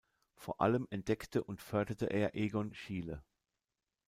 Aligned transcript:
Vor 0.33 0.61
allem 0.61 0.87
entdeckte 0.89 1.43
und 1.43 1.61
förderte 1.61 2.07
er 2.07 2.33
Egon 2.33 2.73
Schiele. 2.73 3.23